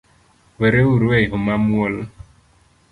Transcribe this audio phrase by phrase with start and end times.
[0.59, 1.95] Wereuru eyo mamuol